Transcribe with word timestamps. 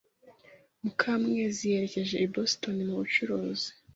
Mukamwezi 0.83 1.61
yerekeje 1.71 2.15
i 2.25 2.27
Boston 2.33 2.75
mu 2.87 2.95
bucuruzi. 3.01 3.69